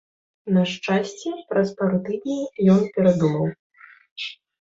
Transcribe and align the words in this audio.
На 0.53 0.61
шчасце, 0.69 1.33
праз 1.51 1.73
пару 1.81 1.99
тыдняў 2.07 2.47
ён 2.77 2.81
перадумаў. 2.97 3.47